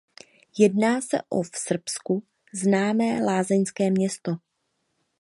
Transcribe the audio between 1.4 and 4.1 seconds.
v Srbsku známé lázeňské